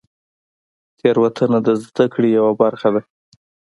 تېروتنه 0.97 1.59
د 1.67 1.67
زدهکړې 1.83 2.29
یوه 2.37 2.53
برخه 2.61 2.89
ده. 2.93 3.01